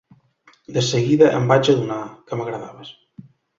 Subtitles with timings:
[0.77, 2.01] De seguida em vaig adonar
[2.31, 2.93] que m'agradaves.